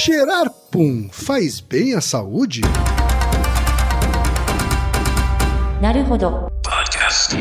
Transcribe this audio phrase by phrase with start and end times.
[0.00, 2.60] Cheirar pum faz bem à saúde?
[5.82, 6.46] Naruhodo.
[6.62, 7.34] Podcast.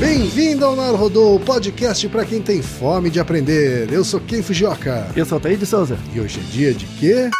[0.00, 3.92] Bem-vindo ao Naruhodo, podcast para quem tem fome de aprender.
[3.92, 5.06] Eu sou Ken Fujioka.
[5.14, 5.96] Eu sou Taí de Souza.
[6.12, 7.30] E hoje é dia de quê?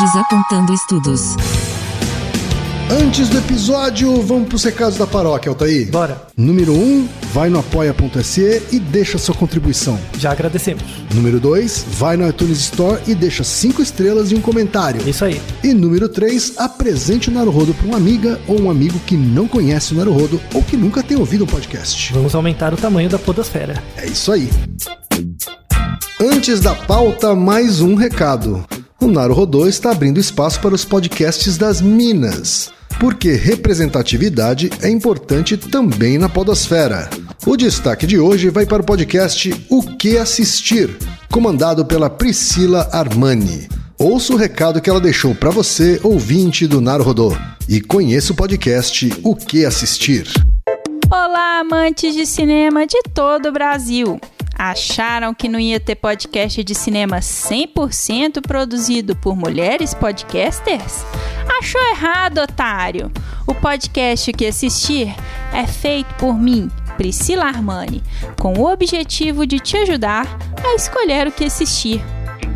[0.00, 1.36] Desapontando estudos.
[2.90, 5.84] Antes do episódio, vamos para os recados da paróquia, Altaí.
[5.84, 6.26] Bora.
[6.34, 9.98] Número 1, um, vai no apoia.se e deixa sua contribuição.
[10.18, 10.82] já agradecemos.
[11.14, 15.06] Número 2, vai no iTunes Store e deixa 5 estrelas e um comentário.
[15.08, 15.40] Isso aí.
[15.62, 19.92] E número 3, apresente o Naruhodo para uma amiga ou um amigo que não conhece
[19.92, 22.12] o Naruhodo ou que nunca tem ouvido um podcast.
[22.12, 23.82] Vamos aumentar o tamanho da podosfera.
[23.96, 24.48] É isso aí.
[26.20, 28.64] Antes da pauta, mais um recado.
[29.00, 36.18] O Naruhodô está abrindo espaço para os podcasts das Minas, porque representatividade é importante também
[36.18, 37.08] na podosfera.
[37.46, 40.94] O destaque de hoje vai para o podcast O Que Assistir,
[41.32, 43.66] comandado pela Priscila Armani.
[43.98, 47.34] Ouça o recado que ela deixou para você, ouvinte do Naruhodô,
[47.66, 50.26] e conheça o podcast O Que Assistir.
[51.10, 54.20] Olá, amantes de cinema de todo o Brasil!
[54.54, 61.06] Acharam que não ia ter podcast de cinema 100% produzido por mulheres podcasters?
[61.58, 63.10] Achou errado, otário!
[63.46, 65.14] O podcast que assistir
[65.54, 66.70] é feito por mim,
[67.00, 68.02] Priscila Armani,
[68.38, 70.26] com o objetivo de te ajudar
[70.62, 71.98] a escolher o que assistir.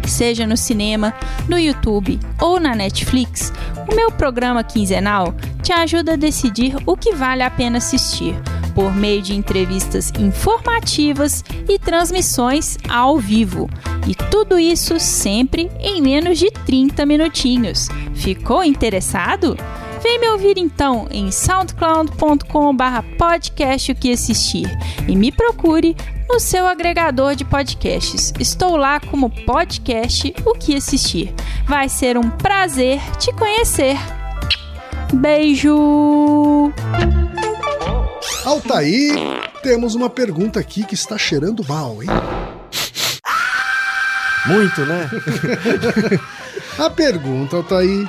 [0.06, 1.14] Seja no cinema,
[1.48, 3.50] no YouTube ou na Netflix,
[3.90, 8.34] o meu programa quinzenal te ajuda a decidir o que vale a pena assistir,
[8.74, 13.70] por meio de entrevistas informativas e transmissões ao vivo.
[14.06, 17.88] E tudo isso sempre em menos de 30 minutinhos.
[18.14, 19.56] Ficou interessado?
[20.04, 24.68] Vem me ouvir então em soundcloud.com/barra podcast o que assistir
[25.08, 25.96] e me procure
[26.28, 28.30] no seu agregador de podcasts.
[28.38, 31.32] Estou lá como podcast o que assistir.
[31.66, 33.96] Vai ser um prazer te conhecer.
[35.10, 36.70] Beijo!
[38.44, 39.14] Altair,
[39.62, 42.10] temos uma pergunta aqui que está cheirando mal, hein?
[44.44, 45.08] Muito, né?
[46.78, 48.06] A pergunta, Altair,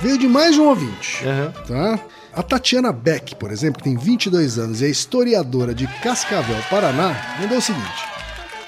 [0.00, 1.52] veio de mais de um ouvinte, Aham.
[1.66, 2.00] tá?
[2.32, 7.36] A Tatiana Beck, por exemplo, que tem 22 anos e é historiadora de Cascavel, Paraná,
[7.40, 8.04] mandou o seguinte: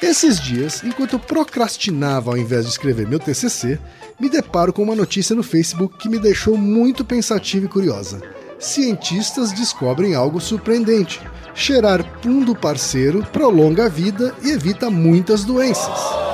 [0.02, 3.78] Esses dias, enquanto eu procrastinava ao invés de escrever meu TCC,
[4.18, 8.20] me deparo com uma notícia no Facebook que me deixou muito pensativa e curiosa.
[8.58, 11.20] Cientistas descobrem algo surpreendente.
[11.54, 16.31] Cheirar pum do parceiro prolonga a vida e evita muitas doenças.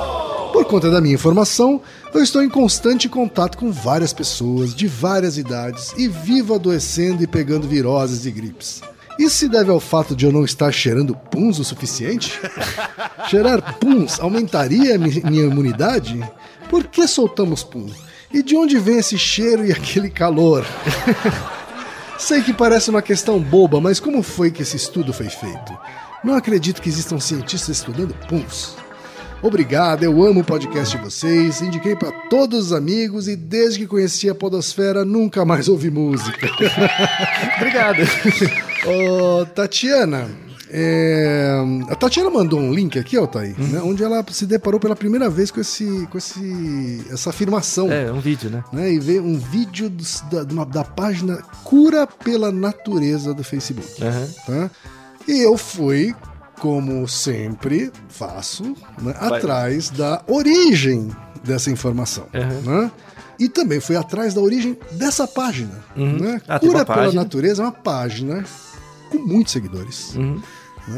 [0.59, 1.81] Por conta da minha informação,
[2.13, 7.27] eu estou em constante contato com várias pessoas de várias idades e vivo adoecendo e
[7.27, 8.81] pegando viroses e gripes.
[9.17, 12.37] Isso se deve ao fato de eu não estar cheirando puns o suficiente?
[13.29, 16.21] Cheirar puns aumentaria minha imunidade?
[16.69, 17.89] Por que soltamos pum?
[18.31, 20.65] E de onde vem esse cheiro e aquele calor?
[22.19, 25.77] Sei que parece uma questão boba, mas como foi que esse estudo foi feito?
[26.21, 28.75] Não acredito que existam cientistas estudando puns.
[29.41, 33.87] Obrigado, eu amo o podcast de vocês, indiquei para todos os amigos e desde que
[33.87, 36.49] conheci a Podosfera nunca mais ouvi música.
[37.55, 37.99] Obrigado.
[38.85, 40.27] Ô, Tatiana,
[40.69, 41.53] é,
[41.89, 45.51] a Tatiana mandou um link aqui, Altair, né, onde ela se deparou pela primeira vez
[45.51, 47.89] com, esse, com esse, essa afirmação.
[47.89, 48.61] É, um vídeo, né?
[48.73, 54.03] né, e ver um vídeo dos- da, uma- da página Cura pela Natureza do Facebook.
[54.03, 54.27] Aham.
[54.45, 54.71] tá?
[55.27, 56.13] E eu fui,
[56.59, 61.09] como sempre faço, né, atrás da origem
[61.43, 62.27] dessa informação.
[62.33, 62.81] Uhum.
[62.81, 62.91] né?
[63.39, 65.81] E também fui atrás da origem dessa página.
[65.95, 66.41] Né?
[66.47, 67.23] Ah, Cura pela página.
[67.23, 68.43] Natureza é uma página
[69.09, 70.13] com muitos seguidores.
[70.15, 70.41] Uhum.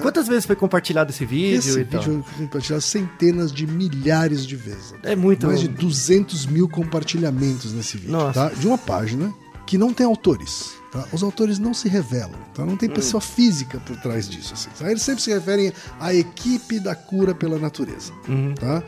[0.02, 4.94] Quantas vezes foi compartilhado esse vídeo Esse vídeo foi compartilhado centenas de milhares de vezes.
[5.04, 5.46] É muito.
[5.46, 8.50] Mais de 200 mil compartilhamentos nesse vídeo, Nossa.
[8.50, 8.56] tá?
[8.56, 9.32] De uma página
[9.66, 10.74] que não tem autores.
[10.92, 11.06] Tá?
[11.14, 12.66] Os autores não se revelam, tá?
[12.66, 12.94] Não tem Hum.
[12.94, 14.54] pessoa física por trás disso.
[14.54, 14.90] Assim, tá?
[14.92, 18.54] Eles sempre se referem à equipe da cura pela natureza, Uhum.
[18.56, 18.84] tá?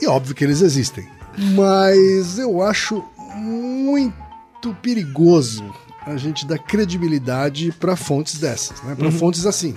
[0.00, 1.06] E óbvio que eles existem.
[1.54, 3.04] Mas eu acho
[3.36, 5.64] muito perigoso
[6.06, 8.90] a gente dar credibilidade para fontes dessas, né?
[8.90, 8.96] Uhum.
[8.96, 9.74] Para fontes assim,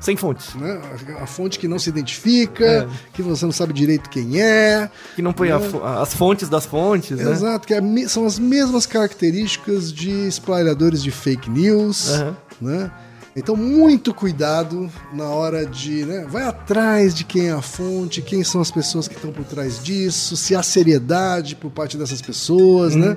[0.00, 0.54] Sem fontes.
[0.54, 0.80] né?
[1.20, 2.86] A- fonte que não se identifica, É.
[3.12, 6.66] que você não sabe direito quem é, Que não põe a fo- as fontes das
[6.66, 7.30] fontes, né?
[7.32, 12.36] Exato, que é são as mesmas características de espalhadores de fake news, Aham.
[12.60, 12.90] né?
[13.38, 16.04] Então, muito cuidado na hora de.
[16.06, 19.44] Né, vai atrás de quem é a fonte, quem são as pessoas que estão por
[19.44, 23.14] trás disso, se há seriedade por parte dessas pessoas, né?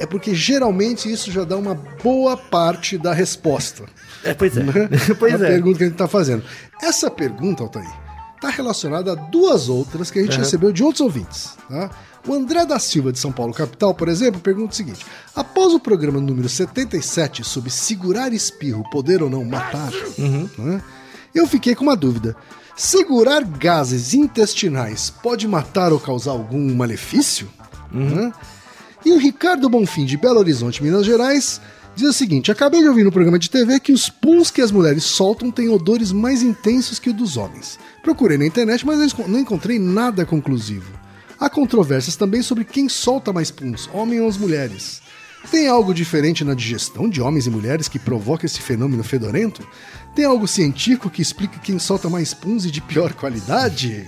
[0.00, 3.84] É porque geralmente isso já dá uma boa parte da resposta.
[4.24, 4.62] É, pois é.
[4.62, 4.88] né?
[5.18, 5.50] pois a é.
[5.50, 6.42] pergunta que a gente está fazendo.
[6.82, 7.86] Essa pergunta, Altair,
[8.34, 11.50] está relacionada a duas outras que a gente recebeu de outros ouvintes.
[11.68, 11.90] Tá?
[12.26, 15.04] O André da Silva, de São Paulo, capital, por exemplo, pergunta o seguinte:
[15.36, 19.90] após o programa número 77 sobre segurar espirro, poder ou não matar,
[20.58, 20.82] né,
[21.34, 22.34] eu fiquei com uma dúvida.
[22.74, 27.46] Segurar gases intestinais pode matar ou causar algum malefício?
[27.92, 28.32] Né?
[29.04, 31.60] E o Ricardo Bonfim, de Belo Horizonte, Minas Gerais,
[31.96, 34.70] diz o seguinte: acabei de ouvir no programa de TV que os puns que as
[34.70, 37.78] mulheres soltam têm odores mais intensos que o dos homens.
[38.02, 40.92] Procurei na internet, mas não encontrei nada conclusivo.
[41.38, 45.00] Há controvérsias também sobre quem solta mais puns, homem ou as mulheres.
[45.50, 49.66] Tem algo diferente na digestão de homens e mulheres que provoca esse fenômeno fedorento?
[50.14, 54.06] Tem algo científico que explica quem solta mais puns e de pior qualidade?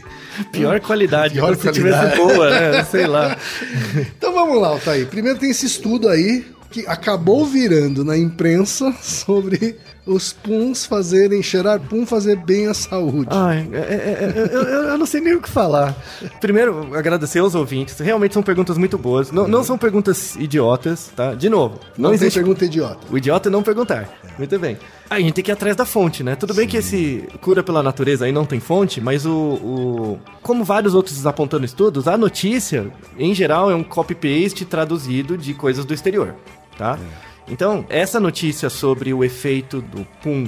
[0.50, 2.10] Pior qualidade, Pior se qualidade.
[2.12, 2.84] tivesse boa, né?
[2.84, 3.36] Sei lá.
[4.16, 5.06] Então vamos lá, Altair.
[5.06, 11.78] Primeiro tem esse estudo aí que acabou virando na imprensa sobre os puns fazerem, cheirar
[11.78, 13.28] pum fazer bem à saúde.
[13.30, 15.94] Ai, é- é- é- eu, eu- eu não sei nem o que falar.
[16.40, 17.98] Primeiro, agradecer aos ouvintes.
[18.00, 19.30] Realmente são perguntas muito boas.
[19.30, 21.34] Não, não são perguntas idiotas, tá?
[21.34, 22.98] De novo, não, não existe pergunta idiota.
[23.10, 24.08] O idiota é não perguntar.
[24.36, 24.76] Muito bem.
[25.08, 26.34] Aí a gente tem que ir atrás da fonte, né?
[26.34, 30.64] Tudo bem que esse cura pela natureza aí não tem fonte, mas o, o- Como
[30.64, 35.92] vários outros apontando estudos, a notícia, em geral, é um copy-paste traduzido de coisas do
[35.94, 36.34] exterior,
[36.76, 36.98] tá?
[37.48, 40.46] Então, essa notícia sobre o efeito do pum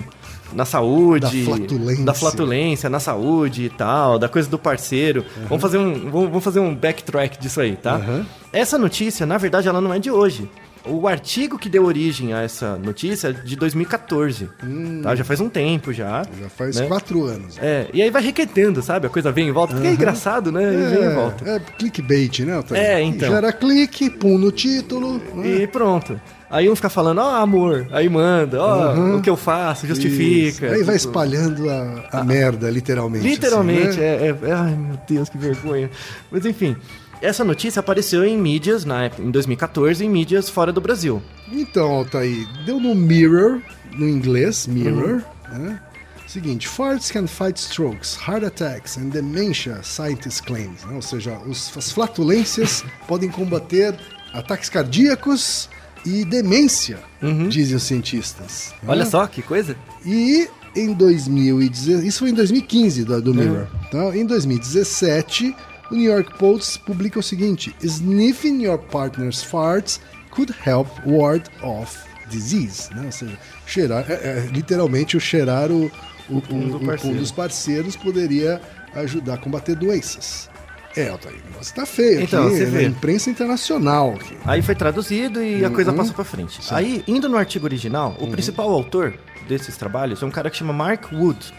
[0.52, 2.04] na saúde, Da flatulência.
[2.04, 5.24] da flatulência na saúde e tal, da coisa do parceiro.
[5.48, 7.96] Vamos fazer um, vamos, fazer um backtrack disso aí, tá?
[7.96, 8.24] Uhum.
[8.52, 10.48] Essa notícia, na verdade, ela não é de hoje.
[10.86, 14.50] O artigo que deu origem a essa notícia é de 2014.
[15.02, 15.14] Tá?
[15.14, 16.20] Já faz um tempo já.
[16.20, 16.42] Hum.
[16.42, 16.86] Já faz né?
[16.86, 17.56] quatro anos.
[17.58, 19.06] É, e aí vai requentando, sabe?
[19.06, 19.72] A coisa vem e volta.
[19.72, 20.62] Porque é engraçado, né?
[20.62, 21.48] E vem e volta.
[21.48, 22.62] É, é clickbait, né?
[22.72, 23.30] É, então.
[23.30, 25.22] Gera clique, pum no título.
[25.34, 25.62] né?
[25.62, 26.20] E pronto.
[26.54, 27.88] Aí um fica falando, ó, amor.
[27.90, 30.66] Aí manda, ó, o que eu faço, justifica.
[30.66, 30.74] Isso.
[30.76, 33.26] Aí vai Tipo, espalhando a, a merda, literalmente.
[33.26, 34.26] Literalmente, assim, né?
[34.26, 35.90] é, é- Ai, meu Deus, que vergonha.
[36.30, 36.76] Mas enfim,
[37.20, 41.20] essa notícia apareceu em mídias, na época, em 2014, em mídias fora do Brasil.
[41.50, 43.60] Então, Altair, deu no Mirror,
[43.98, 45.22] no inglês, Mirror,
[45.52, 45.58] Uhum.
[45.58, 45.80] né?
[46.28, 50.84] Seguinte, farts can fight strokes, heart attacks and dementia, scientists claims.
[50.84, 50.94] né?
[50.94, 53.94] Ou seja, os- as flatulências podem combater
[54.32, 55.68] ataques cardíacos
[56.04, 56.98] e demência,
[57.48, 58.70] dizem os cientistas.
[58.72, 58.78] né?
[58.84, 58.90] Uhum.
[58.90, 59.76] Olha só que coisa.
[60.04, 63.66] E em 2016, isso foi em 2015 do, do Mirror.
[63.88, 65.54] Então, em 2017,
[65.90, 71.96] o New York Post publica o seguinte: Sniffing your partner's farts could help ward off
[72.28, 72.92] disease.
[72.94, 73.02] Né?
[73.06, 75.90] Ou seja, cheirar, é, é, literalmente o cheirar o,
[76.28, 78.60] o, do o- o pum dos parceiros poderia
[78.94, 80.48] ajudar a combater doenças.
[80.96, 82.84] É, Altair, negócio tá feio Então, aqui, você na vê.
[82.84, 84.14] imprensa internacional.
[84.14, 84.36] Aqui.
[84.44, 86.60] Aí foi traduzido e a coisa passou pra frente.
[86.70, 89.14] Aí, indo no artigo original, o principal autor
[89.48, 91.52] desses trabalhos é um cara que chama Mark Wood,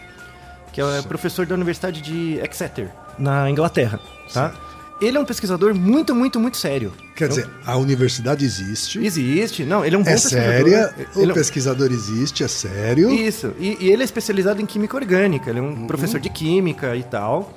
[0.72, 4.00] que é professor da Universidade de Exeter, na Inglaterra,
[4.32, 4.54] tá?
[4.98, 6.90] Ele é um pesquisador muito, muito, muito sério.
[7.14, 10.46] Quer dizer, a universidade existe, Existe, não, ele é um bom é pesquisador.
[10.46, 13.10] séria, Ele o é pesquisador existe, é sério.
[13.10, 16.96] Isso, e, e ele é especializado em química orgânica, ele é um professor de química
[16.96, 17.52] e tal.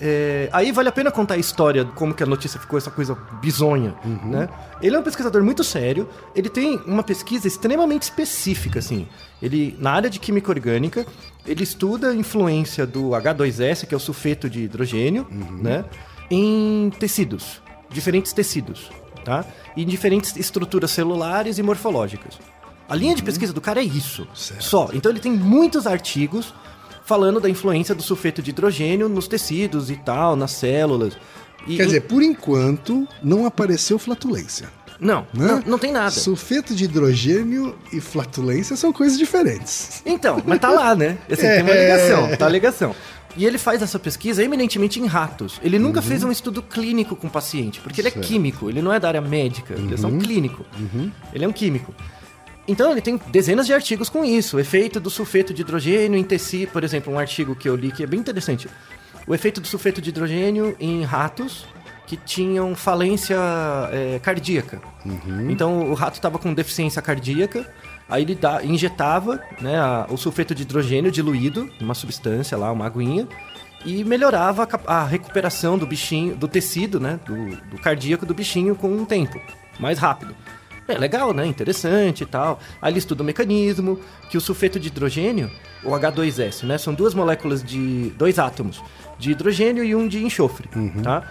[0.00, 2.90] É, aí vale a pena contar a história de como que a notícia ficou essa
[2.90, 4.48] coisa bizonha, né?
[4.80, 9.08] Ele é um pesquisador muito sério, ele tem uma pesquisa extremamente específica, assim.
[9.42, 11.04] Ele, na área de química orgânica,
[11.44, 15.84] ele estuda a influência do H2S, que é o sulfeto de hidrogênio, né?
[16.30, 18.90] Em tecidos, diferentes tecidos,
[19.24, 19.44] tá?
[19.76, 22.38] E em diferentes estruturas celulares e morfológicas.
[22.88, 24.26] A linha de pesquisa do cara é isso.
[24.34, 24.64] Certo.
[24.64, 24.88] Só.
[24.94, 26.54] Então ele tem muitos artigos
[27.08, 31.14] falando da influência do sulfeto de hidrogênio nos tecidos e tal, nas células.
[31.66, 34.68] E- Quer dizer, por enquanto, não apareceu flatulência.
[35.00, 35.46] não, Né?
[35.46, 36.10] não, não tem nada.
[36.10, 40.02] Sulfeto de hidrogênio e flatulência são coisas diferentes.
[40.04, 41.16] Então, mas tá lá, né?
[41.30, 41.80] Assim, Tem uma É.
[41.82, 42.94] ligação, tá a ligação.
[43.36, 45.60] E ele faz essa pesquisa eminentemente em ratos.
[45.62, 48.92] Ele nunca fez um estudo clínico com o paciente, porque ele é químico, ele não
[48.92, 50.64] é da área médica, ele é só um clínico.
[51.32, 51.94] Ele é um químico.
[52.68, 54.58] Então ele tem dezenas de artigos com isso.
[54.58, 57.90] O efeito do sulfeto de hidrogênio em tecido, por exemplo, um artigo que eu li
[57.90, 58.68] que é bem interessante.
[59.26, 61.66] O efeito do sulfeto de hidrogênio em ratos
[62.06, 63.36] que tinham falência
[63.92, 64.80] é, cardíaca.
[65.50, 67.66] Então o rato estava com deficiência cardíaca,
[68.08, 72.86] aí ele dá- injetava né, a- o sulfeto de hidrogênio diluído, uma substância lá, uma
[72.86, 73.28] aguinha,
[73.84, 78.74] e melhorava a, a recuperação do bichinho, do tecido, né, do, do cardíaco do bichinho
[78.74, 79.38] com um tempo
[79.78, 80.34] mais rápido.
[80.88, 81.46] É legal, né?
[81.46, 82.58] Interessante e tal.
[82.80, 85.50] Aí ele estuda o mecanismo, que o sulfeto de hidrogênio,
[85.84, 86.78] o H2S, né?
[86.78, 88.10] São duas moléculas de.
[88.16, 88.82] dois átomos,
[89.18, 90.68] de hidrogênio e um de enxofre,
[91.02, 91.22] tá?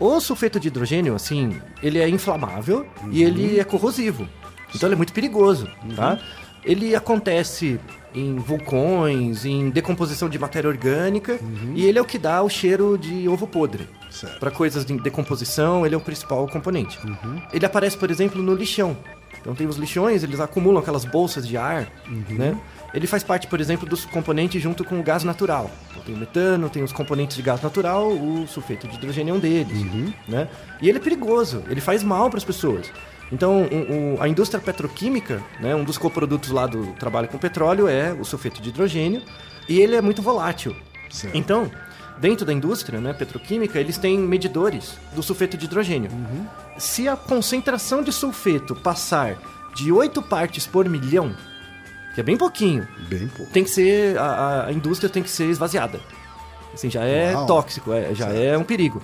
[0.00, 4.28] O sulfeto de hidrogênio, assim, ele é inflamável e ele é corrosivo.
[4.74, 6.20] Então ele é muito perigoso, tá?
[6.64, 7.80] ele acontece
[8.14, 11.38] em vulcões, em decomposição de matéria orgânica,
[11.74, 13.88] e ele é o que dá o cheiro de ovo podre.
[14.40, 16.98] Para coisas de decomposição, ele é o principal componente.
[17.52, 18.96] Ele aparece, por exemplo, no lixão.
[19.40, 21.86] Então tem os lixões, eles acumulam aquelas bolsas de ar,
[22.30, 22.58] né?
[22.92, 25.70] Ele faz parte, por exemplo, dos componentes junto com o gás natural.
[25.90, 29.36] Então tem o metano, tem os componentes de gás natural, o sulfeto de hidrogênio é
[29.36, 29.78] um deles,
[30.26, 30.48] né?
[30.80, 32.90] E ele é perigoso, ele faz mal para as pessoas.
[33.30, 37.86] Então, o- o- a indústria petroquímica, né, um dos coprodutos lá do trabalho com petróleo
[37.86, 39.22] é o sulfeto de hidrogênio,
[39.68, 40.74] e ele é muito volátil.
[41.10, 41.36] Certo.
[41.36, 41.70] Então,
[42.20, 46.10] dentro da indústria né, petroquímica, eles têm medidores do sulfeto de hidrogênio.
[46.78, 49.36] Se a concentração de sulfeto passar
[49.74, 51.34] de 8 partes por milhão,
[52.14, 53.52] que é bem pouquinho, Bem pouco.
[53.52, 56.00] tem que ser a, a- indústria tem que ser esvaziada.
[56.74, 57.46] Assim, já é Uau.
[57.46, 59.02] tóxico, é- já é um perigo.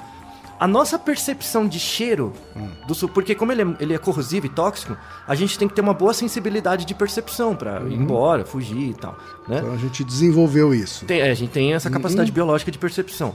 [0.64, 2.66] A nossa percepção de cheiro Hum.
[2.88, 4.96] do sul, porque como ele é, ele é corrosivo e tóxico,
[5.28, 8.94] a gente tem que ter uma boa sensibilidade de percepção pra ir embora, fugir e
[8.94, 9.14] tal,
[9.46, 9.58] né?
[9.58, 11.04] Então a gente desenvolveu isso.
[11.04, 12.34] Tem- é, a gente tem essa capacidade Uhum.
[12.34, 13.34] biológica de percepção.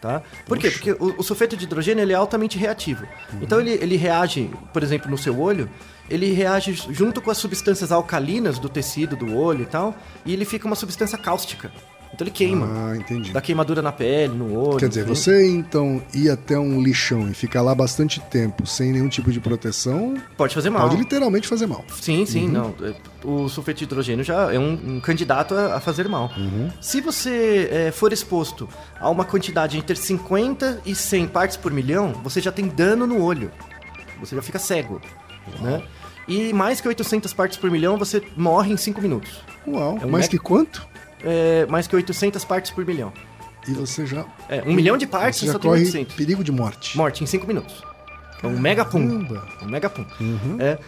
[0.00, 0.22] Tá?
[0.46, 0.70] Por quê?
[0.70, 3.04] Porque o, o sulfeto de hidrogênio ele é altamente reativo.
[3.32, 3.38] Uhum.
[3.42, 5.68] Então ele, ele reage, por exemplo, no seu olho,
[6.10, 9.94] ele reage junto com as substâncias alcalinas do tecido do olho e tal,
[10.26, 11.72] e ele fica uma substância cáustica.
[12.14, 12.66] Então ele queima.
[12.70, 13.32] Ah, entendi.
[13.32, 14.78] Dá queimadura na pele, no olho.
[14.78, 15.14] Quer dizer, enfim.
[15.14, 19.40] você então ir até um lixão e ficar lá bastante tempo sem nenhum tipo de
[19.40, 20.82] proteção Pode fazer mal.
[20.88, 21.84] pode literalmente fazer mal.
[22.00, 22.52] Sim, sim, Uhum.
[22.52, 22.74] não.
[22.88, 22.94] É,
[23.24, 26.30] O sulfeto de hidrogênio já é um, um candidato a, a fazer mal.
[26.36, 26.70] Uhum.
[26.80, 28.68] Se você é, for exposto
[29.00, 33.20] a uma quantidade entre 50 e 100 partes por milhão, você já tem dano no
[33.22, 33.50] olho.
[34.20, 35.00] Você já fica cego,
[35.60, 35.82] né?
[36.28, 39.42] E mais que 800 partes por milhão, você morre em 5 minutos.
[39.66, 40.86] Uau, É um mais que quanto?
[41.24, 43.12] É, mais que 800 partes por milhão.
[43.66, 46.14] E você já, É, um milhão de partes, você já só tem corre 800.
[46.14, 46.96] perigo de morte.
[46.96, 47.82] Morte em 5 minutos.
[48.42, 49.08] É um mega pum.
[49.08, 49.48] Caramba.
[49.62, 50.04] Um mega pum.
[50.20, 50.56] Uhum.
[50.60, 50.78] É.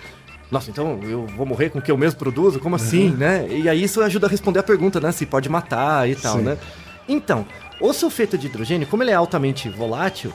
[0.51, 2.61] Nossa, então eu vou morrer com o que eu mesmo produzo?
[2.61, 3.47] Como assim, né?
[3.49, 5.11] E aí isso ajuda a responder a pergunta, né?
[5.11, 6.43] Se pode matar e tal, Sim.
[6.45, 6.59] né?
[7.09, 7.47] Então,
[7.81, 10.33] o sulfeto de hidrogênio, como ele é altamente volátil,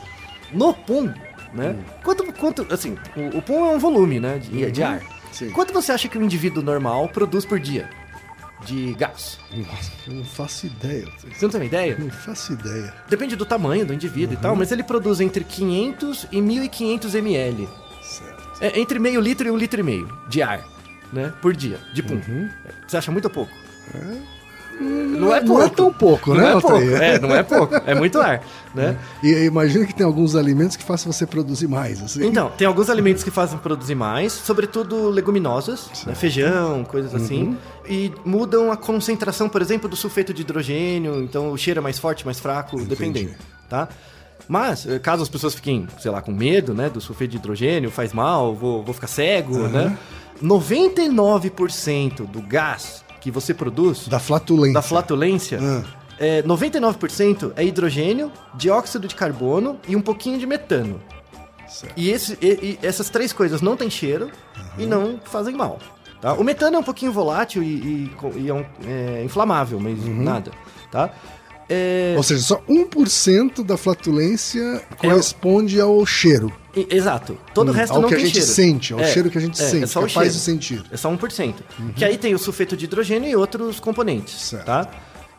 [0.52, 1.14] no pum,
[1.54, 1.76] né?
[2.04, 4.38] Quanto, quanto, assim, o, o pum é um volume, né?
[4.40, 5.02] De, de ar.
[5.32, 5.50] Sim.
[5.52, 7.88] Quanto você acha que um indivíduo normal produz por dia
[8.66, 9.40] de gás?
[9.52, 11.08] Nossa, eu não faço ideia.
[11.20, 11.98] Você não tem uma ideia?
[11.98, 12.94] Não faço ideia.
[13.10, 17.70] Depende do tamanho do indivíduo e tal, mas ele produz entre 500 e 1500 ml.
[18.02, 18.42] Certo.
[18.62, 20.64] É entre meio litro e um litro e meio de ar,
[21.12, 21.34] né?
[21.42, 22.22] Por dia, de pum.
[22.88, 23.54] Você acha muito ou pouco?
[24.80, 25.60] Não é pouco.
[25.60, 26.78] Não é tão pouco, Não né, é pouco.
[26.78, 27.76] É, não é pouco.
[27.86, 28.42] É muito ar,
[28.74, 28.98] né?
[29.22, 32.26] E imagina que tem alguns alimentos que façam você produzir mais, assim.
[32.26, 36.16] Então, tem alguns alimentos que fazem produzir mais, sobretudo leguminosas, né?
[36.16, 41.58] feijão, coisas assim, e mudam a concentração, por exemplo, do sulfeto de hidrogênio, então o
[41.58, 43.32] cheiro é mais forte, mais fraco, dependendo,
[43.70, 43.88] tá?
[44.48, 47.92] Mas, eh, caso as pessoas fiquem, sei lá, com medo, né, do sulfeto de hidrogênio,
[47.92, 49.98] faz mal, vou, vou ficar cego, né?
[50.42, 54.74] 99% do gás que você produz, Da flatulência.
[54.74, 55.84] da flatulência, Ah.
[56.20, 61.00] é, 99% é hidrogênio, dióxido de carbono e um pouquinho de metano.
[61.70, 61.94] Certo.
[61.96, 64.30] E, esse- e- e essas três coisas não têm cheiro
[64.78, 65.80] e não fazem mal.
[66.20, 66.34] tá?
[66.34, 70.22] O metano é um pouquinho volátil e, e é, um- é inflamável, mas Uhum.
[70.22, 70.52] nada.
[70.92, 71.10] Tá?
[71.74, 76.52] É, Ou seja, só 1% da flatulência corresponde ao cheiro.
[76.90, 77.38] exato.
[77.54, 78.52] Todo o Hum, resto ao não que a tem gente cheiro.
[78.52, 80.32] sente, ao cheiro que a gente sente, só o capaz cheiro.
[80.34, 80.84] de sentir.
[80.92, 81.56] É só 1%.
[81.96, 84.34] Que aí tem o sulfeto de hidrogênio e outros componentes.
[84.40, 84.66] Certo.
[84.66, 84.88] Tá?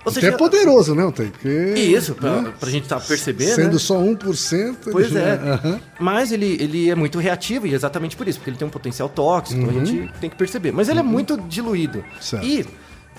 [0.05, 1.31] Ou Até é seja, poderoso, né, Altair?
[1.31, 1.49] Porque,
[1.79, 3.55] Isso, pra, né, pra gente tá percebendo.
[3.55, 3.79] Sendo né?
[3.79, 4.53] só 1%.
[4.59, 5.35] ele Pois é.
[5.35, 5.81] Aham.
[6.01, 8.71] Mas ele, ele é muito reativo e é exatamente por isso, porque ele tem um
[8.71, 10.73] potencial tóxico, a gente tem que perceber.
[10.73, 11.99] Mas ele é muito diluído.
[11.99, 12.05] Uhum.
[12.21, 12.45] Certo.
[12.45, 12.67] E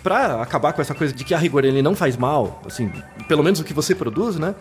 [0.04, 2.92] pra acabar com essa coisa de que a rigor ele não faz mal, assim,
[3.28, 4.54] pelo menos o que você produz, né?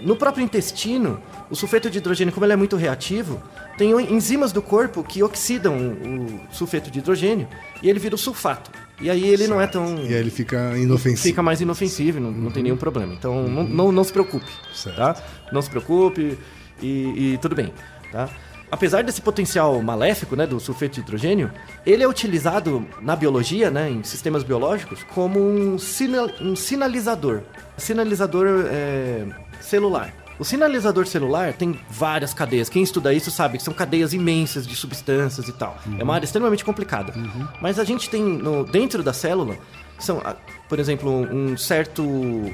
[0.00, 1.20] No próprio intestino,
[1.50, 3.40] o sulfeto de hidrogênio, como ele é muito reativo,
[3.78, 7.46] tem enzimas do corpo que oxidam o sulfeto de hidrogênio
[7.82, 8.70] e ele vira o sulfato.
[9.00, 9.96] E aí ele não é tão.
[9.98, 11.22] E aí ele fica inofensivo.
[11.22, 13.12] Fica mais inofensivo, não, não tem nenhum problema.
[13.14, 14.96] Então não, não, não se preocupe, Certo.
[14.96, 15.16] tá?
[15.52, 16.38] Não se preocupe
[16.82, 17.72] e, e tudo bem,
[18.12, 18.28] tá?
[18.70, 21.50] Apesar desse potencial maléfico, né, do sulfeto de hidrogênio,
[21.84, 27.42] ele é utilizado na biologia, né, em sistemas biológicos, como um, sinal, um sinalizador.
[27.76, 29.26] Sinalizador é,
[29.60, 30.12] celular.
[30.38, 32.68] O sinalizador celular tem várias cadeias.
[32.68, 35.78] Quem estuda isso sabe que são cadeias imensas de substâncias e tal.
[35.96, 37.14] É uma área extremamente complicada.
[37.60, 39.56] Mas a gente tem no, dentro da célula
[39.98, 40.34] são, ah,
[40.68, 42.02] por exemplo, um certo,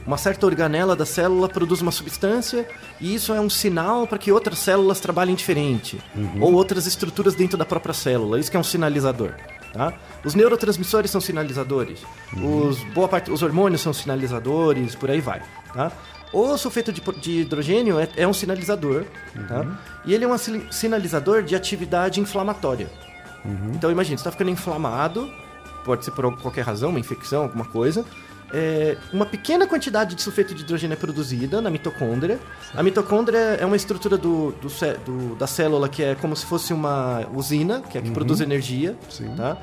[0.06, 2.66] uma certa organela da célula produz uma substância
[3.00, 6.00] e isso é um sinal para que outras células trabalhem diferente
[6.40, 8.38] ou outras estruturas dentro da própria célula.
[8.38, 9.32] Isso que é um sinalizador.
[9.73, 9.92] Tá?
[10.25, 12.00] Os neurotransmissores são sinalizadores,
[12.37, 15.40] os, boa parte, os hormônios são sinalizadores, por aí vai.
[15.73, 15.92] Tá?
[16.32, 19.04] O sulfeto de, de hidrogênio é, é um sinalizador,
[19.49, 19.64] tá?
[20.04, 22.90] e ele é um si- sinalizador de atividade inflamatória.
[23.75, 25.32] Então imagina, você está ficando inflamado,
[25.84, 28.04] pode ser por qualquer razão, uma infecção, alguma coisa.
[28.52, 32.38] É, uma pequena quantidade de sulfeto de hidrogênio é produzida na mitocôndria.
[32.75, 34.68] A mitocôndria é uma estrutura do, do
[35.04, 38.96] do- da célula que é como se fosse uma usina, que é que produz energia.
[39.08, 39.32] Sim.
[39.37, 39.56] Tá?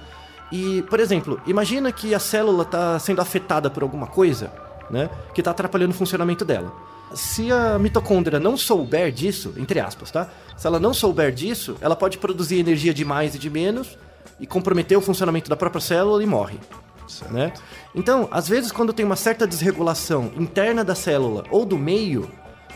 [0.54, 4.50] E, por exemplo, imagina que a célula está sendo afetada por alguma coisa
[4.90, 6.72] né, que está atrapalhando o funcionamento dela.
[7.14, 10.30] Se a mitocôndria não souber disso, entre aspas, tá?
[10.56, 13.98] Se ela não souber disso, ela pode produzir energia de mais e de menos
[14.40, 16.60] e comprometer o funcionamento da própria célula e morre.
[17.32, 17.54] Né?
[17.96, 22.30] Então, às vezes, quando tem uma certa desregulação interna da célula ou do meio,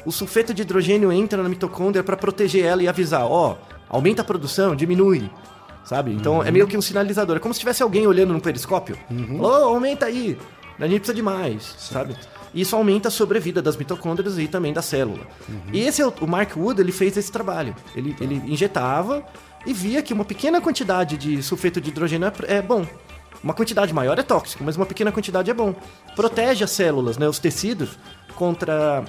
[0.06, 3.58] o sulfeto de hidrogênio entra na mitocôndria para proteger ela e avisar: ó,
[3.89, 5.30] aumenta a produção, diminui.
[5.84, 6.13] Sabe?
[6.13, 7.38] Então é meio que um sinalizador.
[7.38, 8.98] É como se tivesse alguém olhando no periscópio.
[9.38, 10.38] Falou, "Ô, aumenta aí.
[10.80, 12.15] A gente precisa de mais, sabe?
[12.53, 15.22] E Isso aumenta a sobrevida das mitocôndrias e também da célula.
[15.72, 17.75] E esse é o, o Mark Wood, ele fez esse trabalho.
[17.96, 19.24] Ele, ele injetava
[19.65, 22.86] e via que uma pequena quantidade de sulfeto de hidrogênio é, é bom.
[23.44, 25.74] Uma quantidade maior é tóxico, mas uma pequena quantidade é bom.
[26.15, 27.98] Protege as células, né, os tecidos,
[28.36, 29.03] contra...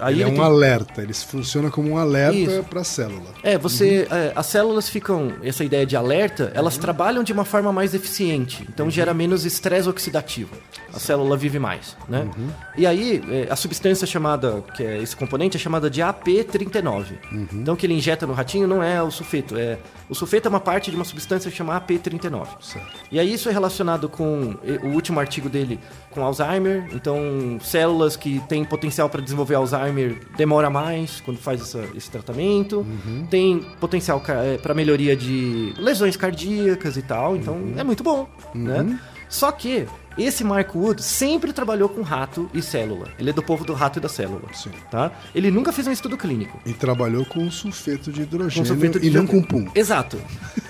[0.00, 3.30] aí Ele é um tem- alerta, ele funciona como um alerta para a célula.
[3.42, 4.06] é, você.
[4.10, 5.32] é, as células ficam.
[5.42, 8.66] Essa ideia de alerta, elas trabalham de uma forma mais eficiente.
[8.68, 10.54] Então gera menos estresse oxidativo.
[10.94, 12.26] A célula vive mais, né?
[12.76, 17.06] E aí, é, a substância chamada, que é esse componente, é chamada de AP39.
[17.52, 19.56] Então o que ele injeta no ratinho não é o sulfeto.
[19.56, 22.46] É, o sulfeto é uma parte de uma substância chamada AP39.
[22.60, 22.86] Certo.
[23.10, 25.78] E aí isso é relacionado com o último artigo dele
[26.10, 26.88] com Alzheimer.
[26.94, 29.65] Então, células que têm potencial para desenvolver Alzheimer
[30.36, 32.84] demora mais quando faz essa- esse tratamento.
[33.30, 34.22] Tem potencial
[34.62, 37.36] para melhoria de lesões cardíacas e tal.
[37.36, 38.98] Então, é muito bom, né?
[39.28, 43.08] Só que esse Mark Wood sempre trabalhou com rato e célula.
[43.18, 44.70] Ele é do povo do rato e da célula, Sim.
[44.88, 45.10] tá?
[45.34, 46.58] Ele nunca fez um estudo clínico.
[46.64, 49.66] E trabalhou com sulfeto de hidrogênio sulfeto de e não com pum.
[49.74, 50.16] Exato.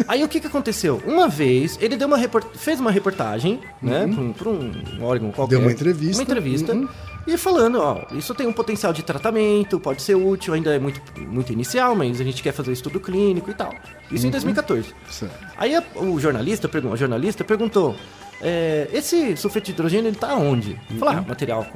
[0.09, 1.03] Aí o que, que aconteceu?
[1.07, 2.19] Uma vez, ele deu uma
[2.55, 4.73] fez uma reportagem, né, pra um, pra um
[5.05, 5.57] órgão qualquer.
[5.57, 5.61] Uhum.
[5.61, 6.17] Deu uma entrevista.
[6.17, 6.73] Uma entrevista.
[6.75, 6.89] Uhum.
[7.27, 11.01] E falando, ó, isso tem um potencial de tratamento, pode ser útil, ainda é muito,
[11.21, 13.75] muito inicial, mas a gente quer fazer estudo clínico e tal.
[14.11, 14.29] Isso Uhum.
[14.29, 14.95] em 2014.
[15.11, 15.35] Certo.
[15.57, 17.97] Aí a- o jornalista, a jornalista perguntou:
[18.41, 20.79] é, esse sulfeto de hidrogênio ele tá onde?
[20.99, 21.21] Falou, Uhum.
[21.21, 21.67] ah, material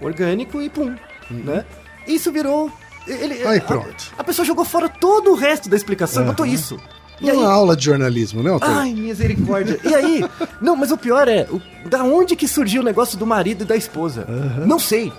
[0.00, 0.94] orgânico e pum,
[1.30, 1.64] né?
[2.06, 2.70] Isso virou.
[3.06, 4.12] Ele, Aí, a- pronto.
[4.16, 6.78] A, pessoa jogou fora todo o resto da explicação, e botou isso.
[7.20, 8.76] E aí, Uma aula de jornalismo, né, Otávio?
[8.76, 9.78] Ai, misericórdia.
[9.84, 10.24] E aí,
[10.60, 13.64] não, mas o pior é, o- da onde que surgiu o negócio do marido e
[13.64, 14.26] da esposa?
[14.66, 15.12] Não sei.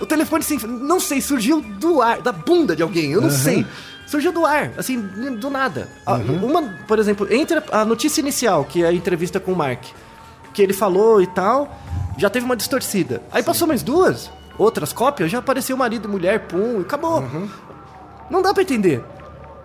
[0.00, 3.66] O telefone sem não sei, surgiu do ar, da bunda de alguém, eu não sei.
[4.06, 5.88] Surgiu do ar, assim, do nada.
[6.06, 9.82] A- Uma, por exemplo, entre a notícia inicial, que é a entrevista com o Mark,
[10.54, 11.76] que ele falou e tal,
[12.16, 13.20] já teve uma distorcida.
[13.32, 17.24] Aí passou mais duas, outras cópias, já apareceu marido e mulher, pum, e acabou.
[18.30, 19.02] Não dá pra entender.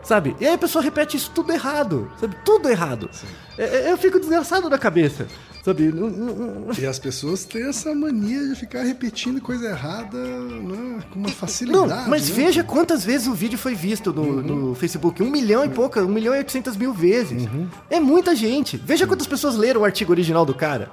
[0.04, 0.36] Sabe?
[0.40, 2.12] E aí a pessoa repete isso tudo errado.
[2.20, 2.36] Sabe?
[2.44, 3.10] Tudo errado.
[3.58, 5.28] É- é- Eu fico desgraçado da cabeça.
[5.64, 5.92] Sabe?
[5.92, 11.00] Não- não- não- E as pessoas têm essa mania de ficar repetindo coisa errada né,
[11.12, 12.10] com uma Não, facilidade.
[12.10, 12.36] mas né?
[12.36, 15.22] veja quantas vezes o vídeo foi visto no, no Facebook.
[15.22, 17.48] Um milhão e pouca, um milhão e oitocentas mil vezes.
[17.92, 18.76] É muita gente.
[18.78, 20.90] Veja quantas pessoas leram o artigo original do cara.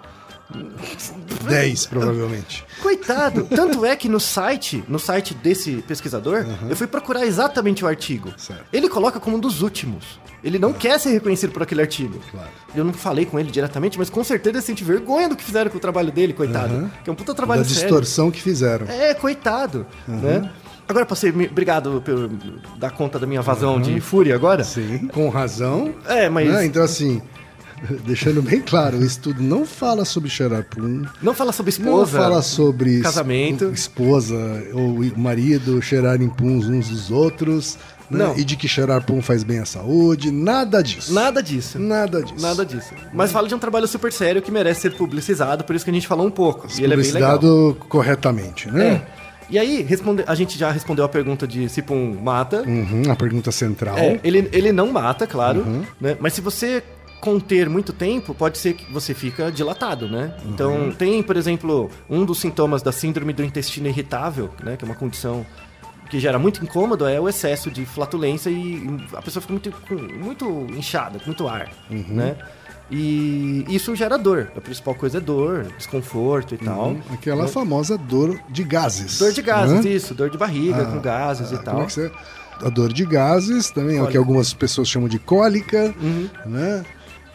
[1.49, 2.65] 10, provavelmente.
[2.83, 3.45] Coitado.
[3.45, 8.33] Tanto é que no site, no site desse pesquisador, eu fui procurar exatamente o artigo.
[8.37, 8.65] Certo.
[8.73, 10.19] Ele coloca como um dos últimos.
[10.43, 12.21] Ele não quer ser reconhecido por aquele artigo.
[12.31, 12.49] Claro.
[12.75, 15.71] Eu não falei com ele diretamente, mas com certeza ele sente vergonha do que fizeram
[15.71, 16.73] com o trabalho dele, coitado.
[16.75, 16.91] Uhum.
[17.03, 17.81] Que é um puta Da trabalho sério.
[17.81, 18.87] distorção que fizeram.
[18.87, 20.51] É, coitado, né?
[20.89, 22.31] Agora, passei, obrigado por
[22.79, 24.65] dar conta da minha vazão de fúria agora.
[24.65, 25.95] Sim, com razão.
[26.07, 26.65] É, mas né?
[26.65, 27.21] Então, assim,
[28.07, 32.19] deixando bem claro, o estudo não fala sobre cheirar pum, não fala sobre não esposa.
[32.19, 33.67] fala sobre casamento.
[33.73, 34.37] es- esposa
[34.73, 37.79] ou marido cheirarem puns uns dos outros,
[38.11, 38.25] né?
[38.25, 38.37] Não.
[38.39, 41.13] e de que cheirar pum faz bem à saúde, nada disso.
[41.13, 41.79] Nada disso.
[41.79, 42.41] Nada disso.
[42.41, 42.95] Nada disso.
[43.13, 45.95] Mas fala de um trabalho super sério que merece ser publicizado, por isso que a
[45.95, 46.67] gente falou um pouco.
[46.79, 47.39] E ele é bem legal.
[47.89, 49.03] Corretamente, né?
[49.15, 49.29] É.
[49.51, 52.63] E aí, responde, a gente já respondeu a pergunta de se Pum mata.
[52.67, 53.97] Uhum, a pergunta central.
[53.97, 55.65] É, ele, ele não mata, claro,
[55.99, 56.17] né?
[56.21, 56.83] Mas se você
[57.21, 60.35] conter muito tempo, pode ser que você fica dilatado, né?
[60.47, 64.77] Então, tem, por exemplo, um dos sintomas da síndrome do intestino irritável, né?
[64.77, 65.45] Que é uma condição
[66.11, 69.73] que gera muito incômodo, é o excesso de flatulência e a pessoa fica muito,
[70.19, 72.37] muito inchada, com muito ar, né?
[72.91, 74.51] E isso gera dor.
[74.57, 76.97] A principal coisa é dor, desconforto e tal.
[77.13, 79.19] Aquela famosa dor de gases.
[79.19, 79.91] Dor de gases, né?
[79.91, 81.83] isso, dor de barriga, Ah, com gases ah, e tal.
[81.83, 82.11] É.
[82.67, 84.19] A dor de gases também é o que Cólica.
[84.19, 86.29] algumas pessoas chamam de cólica, Uhum.
[86.47, 86.83] né?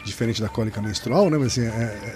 [0.04, 1.38] Diferente da cólica menstrual, né?
[1.38, 2.14] Mas assim, é, é-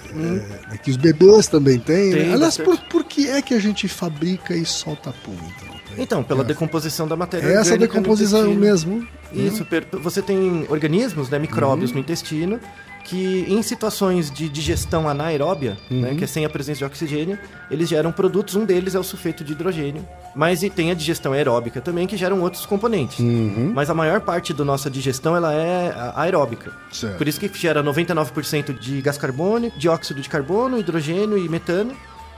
[0.71, 2.11] é- é que os bebês também têm.
[2.11, 2.33] Tem, né?
[2.33, 5.79] Aliás, por, por que é que a gente fabrica e solta pum, então?
[5.97, 6.43] Então, pela É.
[6.45, 9.05] decomposição da matéria É essa decomposição mesmo.
[9.33, 11.41] Isso, per- você tem organismos, né, Uhum.
[11.41, 12.59] micróbios no intestino,
[13.03, 16.01] que em situações de digestão anaeróbia, Uhum.
[16.01, 17.37] né, que é sem a presença de oxigênio,
[17.71, 20.07] eles geram produtos, um deles é o sulfeto de hidrogênio.
[20.39, 23.19] Mas e tem a digestão aeróbica também, que geram outros componentes.
[23.19, 23.73] Uhum.
[23.75, 26.71] Mas a maior parte da nossa digestão, ela é aeróbica.
[26.93, 27.17] Certo.
[27.17, 31.91] Por isso que gera 99% de gás carbônico, dióxido de carbono, hidrogênio e metano.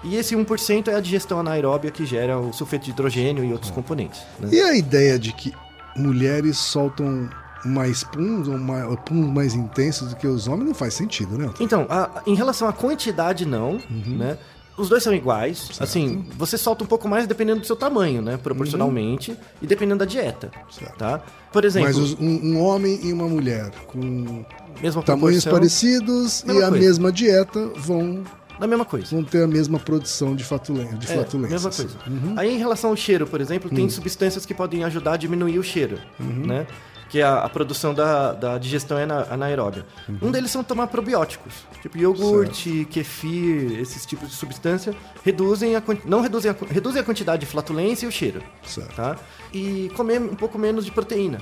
[0.04, 3.70] E esse 1% é a digestão anaeróbia que gera o sulfeto de hidrogênio e outros
[3.70, 4.20] componentes.
[4.40, 4.50] né?
[4.52, 5.54] E a ideia de que
[5.96, 7.30] mulheres soltam
[7.64, 11.52] mais puns ou mais, puns mais intensos do que os homens não faz sentido, né?
[11.60, 14.18] Então, a- em relação à quantidade, não, Uhum.
[14.18, 14.38] né?
[14.78, 15.70] Os dois são iguais.
[15.80, 18.38] Assim, você solta um pouco mais dependendo do seu tamanho, né?
[18.38, 19.36] Proporcionalmente.
[19.62, 20.50] E dependendo da dieta.
[20.72, 20.98] Certo.
[20.98, 21.22] Tá?
[21.52, 24.44] Por exemplo, Mas os- um, um homem e uma mulher com
[24.82, 26.72] mesma tamanhos parecidos e a coisa.
[26.72, 28.24] mesma dieta vão,
[28.60, 29.08] Na mesma coisa.
[29.12, 31.52] vão ter a mesma produção de, flatulência, de É, flatulência.
[31.54, 31.84] mesma assim.
[31.84, 31.98] coisa.
[32.38, 35.64] Aí, em relação ao cheiro, por exemplo, tem substâncias que podem ajudar a diminuir o
[35.64, 36.46] cheiro, Uhum.
[36.48, 36.66] né?
[37.12, 39.86] Que é a, a produção da, da digestão ana- anaeróbia.
[40.08, 40.30] Uhum.
[40.30, 46.22] Um deles são tomar probióticos, tipo iogurte, kefir, esses tipos de substância, reduzem a, não
[46.22, 48.42] reduzem a, reduzem a quantidade de flatulência e o cheiro.
[48.64, 48.96] Certo.
[48.96, 49.18] tá?
[49.54, 51.40] E comer um pouco menos de proteína.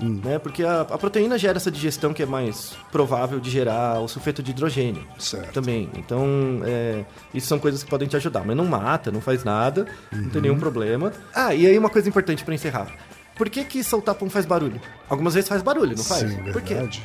[0.00, 0.20] Hum.
[0.24, 0.40] Né?
[0.40, 4.42] Porque a, a proteína gera essa digestão que é mais provável de gerar o sulfeto
[4.42, 5.06] de hidrogênio.
[5.20, 5.52] Certo.
[5.52, 5.88] Também.
[5.96, 6.26] Então,
[6.64, 8.44] é, isso são coisas que podem te ajudar.
[8.44, 10.40] Mas não mata, não faz nada, não tem Uhum.
[10.42, 11.12] nenhum problema.
[11.32, 12.88] Ah, e aí uma coisa importante pra encerrar.
[13.36, 14.80] Por que que soltar pum faz barulho?
[15.08, 16.30] Algumas vezes faz barulho, não faz?
[16.30, 16.74] Sim, Por quê?
[16.74, 17.02] verdade.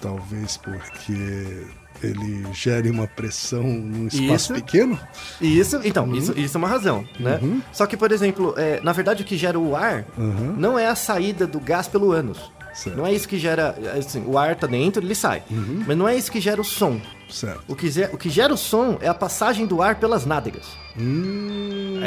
[0.00, 1.66] Talvez porque
[2.02, 4.54] ele gere uma pressão num espaço Isso.
[4.54, 4.98] pequeno.
[5.40, 6.14] Isso, então, Uhum.
[6.14, 7.38] isso, isso é uma razão, né?
[7.72, 10.54] Só que, por exemplo, é, na verdade o que gera o ar Uhum.
[10.56, 12.50] não é a saída do gás pelo ânus.
[12.72, 12.96] Certo.
[12.96, 13.74] Não é isso que gera.
[13.98, 15.42] Assim, o ar tá dentro, ele sai.
[15.50, 15.82] Uhum.
[15.86, 17.00] Mas não é isso que gera o som.
[17.28, 17.60] Certo.
[17.66, 20.66] O que, o que gera o som é a passagem do ar pelas nádegas.
[20.96, 22.00] Hum,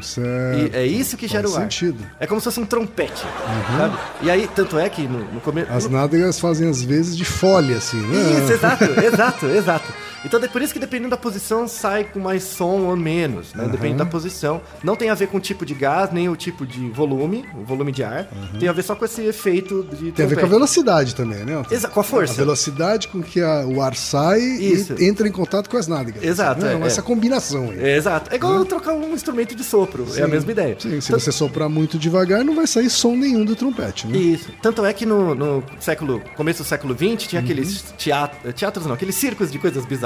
[0.00, 0.74] E certo.
[0.74, 1.62] é isso que gera Faz o ar.
[1.62, 2.00] sentido.
[2.00, 2.06] Uhum.
[2.20, 3.22] É como se fosse um trompete,
[3.76, 3.96] sabe?
[4.22, 5.70] E aí, tanto é que no, no começo.
[5.72, 8.42] As nádegas fazem às vezes de folha, assim, né?
[8.42, 9.92] Isso, exato, exato, exato.
[10.24, 13.68] Então é por isso que dependendo da posição sai com mais som ou menos, né?
[13.68, 14.60] Depende da posição.
[14.82, 17.64] Não tem a ver com o tipo de gás, nem o tipo de volume, o
[17.64, 18.28] volume de ar.
[18.58, 20.48] Tem a ver só com esse efeito de Tem a ver com a trompete.
[20.48, 21.62] velocidade também, né?
[21.70, 22.32] Exa- com a força.
[22.32, 24.94] A velocidade com que a- o ar sai Isso.
[24.98, 26.22] e entra em contato com as nádegas.
[26.22, 26.78] Exato, Né?
[26.82, 27.04] é, Essa é.
[27.04, 27.78] combinação aí.
[27.80, 28.32] É, exato.
[28.32, 30.76] É igual trocar um instrumento de sopro, é a mesma ideia.
[30.78, 34.16] Sim, se você soprar muito devagar, não vai sair som nenhum do trompete, né?
[34.16, 34.50] Isso.
[34.62, 37.44] Tanto é que no, no século, começo do século XX, tinha Uhum.
[37.44, 37.84] aqueles
[38.54, 40.05] teatros não, aqueles circos de coisas bizarras.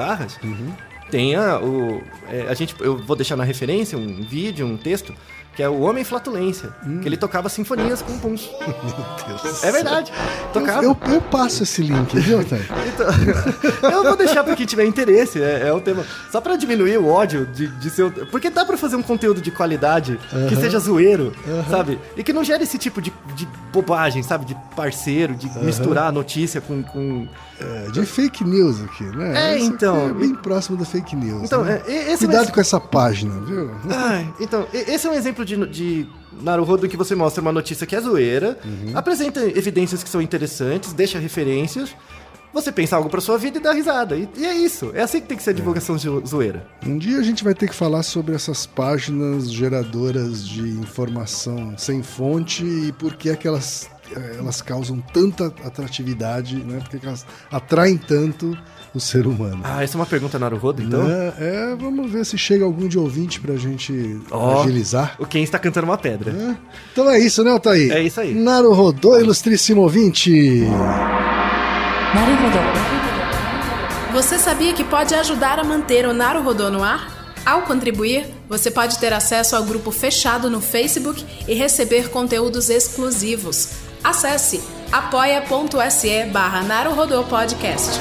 [1.10, 5.14] Tem a, o, é, a gente, eu vou deixar na referência um vídeo, um texto,
[5.54, 7.00] que é o Homem Flatulência, Hum.
[7.00, 8.48] que ele tocava sinfonias com puns.
[9.28, 10.12] Meu Deus É verdade.
[10.52, 10.82] Tocava.
[10.84, 12.62] Eu, eu passo esse link, viu, Thay?
[12.86, 13.06] Então,
[13.90, 16.04] eu vou deixar pra quem tiver interesse, é, é um tema.
[16.30, 18.10] Só pra diminuir o ódio de, de seu.
[18.30, 21.32] Porque dá pra fazer um conteúdo de qualidade que seja zoeiro,
[21.68, 21.98] sabe?
[22.16, 24.44] E que não gere esse tipo de, de bobagem, sabe?
[24.44, 26.82] De parceiro, de misturar a notícia com.
[26.82, 27.28] com...
[27.62, 29.52] É, de fake news aqui, né?
[29.52, 30.08] É, Isso então.
[30.08, 31.42] É bem próximo da fake news.
[31.44, 31.82] Então, né?
[31.86, 33.70] é, esse é Cuidado ex- com essa página, viu?
[33.90, 36.06] Ai, então, esse é um exemplo de, de
[36.40, 38.58] Naruhodo que você mostra uma notícia que é zoeira,
[38.94, 41.94] apresenta evidências que são interessantes, deixa referências.
[42.52, 44.16] Você pensa algo pra sua vida e dá risada.
[44.16, 44.90] E, e é isso.
[44.92, 46.66] É assim que tem que ser a divulgação de zoeira.
[46.84, 52.02] Um dia a gente vai ter que falar sobre essas páginas geradoras de informação sem
[52.02, 56.80] fonte e por que é que elas, eh, elas causam tanta atratividade, né?
[56.80, 58.58] Por que que elas atraem tanto
[58.94, 59.60] o ser humano.
[59.64, 61.04] Ah, essa é uma pergunta Naruhodo, então?
[61.04, 61.32] Né?
[61.38, 65.16] É, vamos ver se chega algum de ouvinte pra gente oh, agilizar.
[65.18, 66.30] O quem está cantando uma pedra.
[66.32, 66.56] É.
[66.92, 67.92] Então é isso, né, Otávio?
[67.92, 68.34] É isso aí.
[68.34, 70.30] Naruhodo, ilustríssimo ouvinte.
[72.14, 72.58] Naruhodo.
[74.12, 77.20] Você sabia que pode ajudar a manter o Naruhodo no ar?
[77.46, 83.70] Ao contribuir, você pode ter acesso ao grupo fechado no Facebook e receber conteúdos exclusivos.
[84.02, 84.60] Acesse
[84.92, 86.62] apoia.se barra
[87.28, 88.00] Podcast.